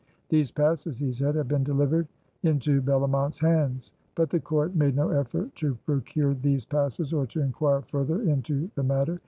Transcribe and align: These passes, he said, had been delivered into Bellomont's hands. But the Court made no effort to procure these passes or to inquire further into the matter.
These 0.29 0.49
passes, 0.49 0.97
he 0.97 1.11
said, 1.11 1.35
had 1.35 1.47
been 1.47 1.63
delivered 1.63 2.07
into 2.41 2.81
Bellomont's 2.81 3.37
hands. 3.37 3.93
But 4.15 4.31
the 4.31 4.39
Court 4.39 4.73
made 4.73 4.95
no 4.95 5.09
effort 5.09 5.53
to 5.57 5.75
procure 5.85 6.33
these 6.33 6.65
passes 6.65 7.13
or 7.13 7.27
to 7.27 7.39
inquire 7.41 7.83
further 7.83 8.19
into 8.23 8.71
the 8.73 8.81
matter. 8.81 9.19